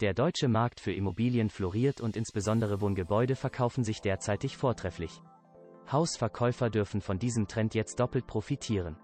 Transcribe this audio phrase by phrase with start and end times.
[0.00, 5.22] Der deutsche Markt für Immobilien floriert und insbesondere Wohngebäude verkaufen sich derzeitig vortrefflich.
[5.92, 8.96] Hausverkäufer dürfen von diesem Trend jetzt doppelt profitieren.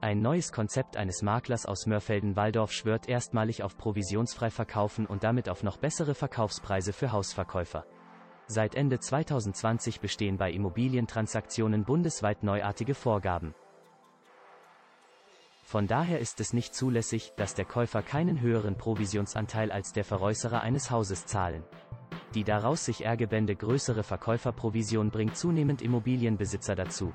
[0.00, 5.62] Ein neues Konzept eines Maklers aus Mörfelden-Walldorf schwört erstmalig auf provisionsfrei verkaufen und damit auf
[5.62, 7.84] noch bessere Verkaufspreise für Hausverkäufer.
[8.46, 13.54] Seit Ende 2020 bestehen bei Immobilientransaktionen bundesweit neuartige Vorgaben.
[15.68, 20.62] Von daher ist es nicht zulässig, dass der Käufer keinen höheren Provisionsanteil als der Veräußerer
[20.62, 21.62] eines Hauses zahlen.
[22.34, 27.12] Die daraus sich ergebende größere Verkäuferprovision bringt zunehmend Immobilienbesitzer dazu,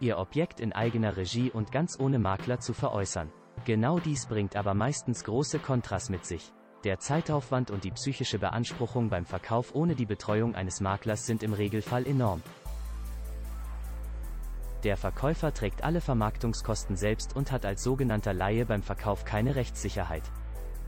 [0.00, 3.30] ihr Objekt in eigener Regie und ganz ohne Makler zu veräußern.
[3.66, 6.54] Genau dies bringt aber meistens große Kontras mit sich.
[6.82, 11.52] Der Zeitaufwand und die psychische Beanspruchung beim Verkauf ohne die Betreuung eines Maklers sind im
[11.52, 12.40] Regelfall enorm.
[14.84, 20.22] Der Verkäufer trägt alle Vermarktungskosten selbst und hat als sogenannter Laie beim Verkauf keine Rechtssicherheit.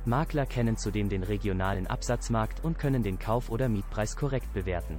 [0.04, 4.98] Makler kennen zudem den regionalen Absatzmarkt und können den Kauf- oder Mietpreis korrekt bewerten.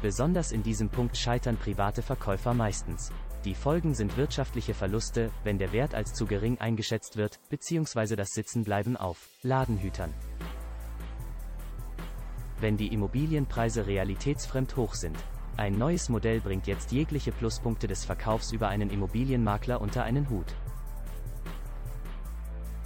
[0.00, 3.12] Besonders in diesem Punkt scheitern private Verkäufer meistens.
[3.44, 8.16] Die Folgen sind wirtschaftliche Verluste, wenn der Wert als zu gering eingeschätzt wird, bzw.
[8.16, 10.14] das Sitzenbleiben auf Ladenhütern.
[12.60, 15.16] Wenn die Immobilienpreise realitätsfremd hoch sind,
[15.58, 20.54] ein neues Modell bringt jetzt jegliche Pluspunkte des Verkaufs über einen Immobilienmakler unter einen Hut.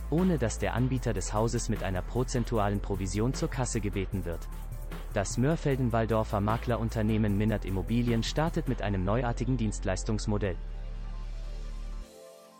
[0.08, 4.48] Ohne dass der Anbieter des Hauses mit einer prozentualen Provision zur Kasse gebeten wird.
[5.12, 10.56] Das Mörfelden-Walldorfer Maklerunternehmen Minnert Immobilien startet mit einem neuartigen Dienstleistungsmodell.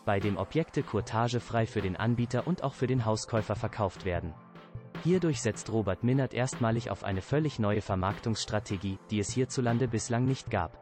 [0.05, 4.35] Bei dem Objekte kurtagefrei für den Anbieter und auch für den Hauskäufer verkauft werden.
[5.05, 10.51] Hierdurch setzt Robert Minnert erstmalig auf eine völlig neue Vermarktungsstrategie, die es hierzulande bislang nicht
[10.51, 10.79] gab.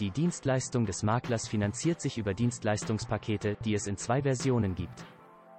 [0.00, 5.04] Die Dienstleistung des Maklers finanziert sich über Dienstleistungspakete, die es in zwei Versionen gibt.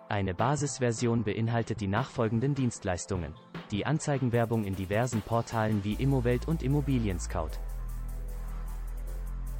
[0.09, 3.33] Eine Basisversion beinhaltet die nachfolgenden Dienstleistungen.
[3.71, 7.51] Die Anzeigenwerbung in diversen Portalen wie Immowelt und Immobilien Scout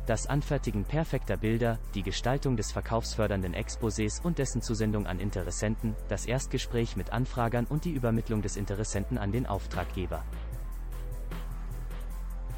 [0.05, 6.25] das Anfertigen perfekter Bilder, die Gestaltung des verkaufsfördernden Exposés und dessen Zusendung an Interessenten, das
[6.25, 10.23] Erstgespräch mit Anfragern und die Übermittlung des Interessenten an den Auftraggeber.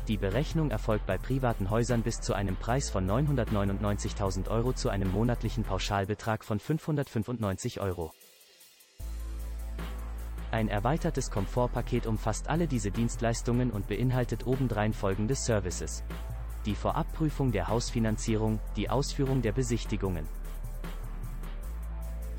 [0.08, 5.12] Die Berechnung erfolgt bei privaten Häusern bis zu einem Preis von 999.000 Euro zu einem
[5.12, 8.14] monatlichen Pauschalbetrag von 595 Euro.
[10.52, 16.04] Ein erweitertes Komfortpaket umfasst alle diese Dienstleistungen und beinhaltet obendrein folgende Services
[16.68, 20.28] die Vorabprüfung der Hausfinanzierung, die Ausführung der Besichtigungen,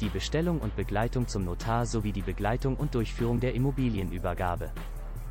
[0.01, 4.71] die Bestellung und Begleitung zum Notar sowie die Begleitung und Durchführung der Immobilienübergabe.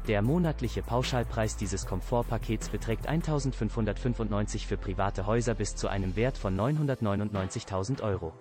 [0.07, 6.57] Der monatliche Pauschalpreis dieses Komfortpakets beträgt 1595 für private Häuser bis zu einem Wert von
[6.57, 8.34] 999.000 Euro.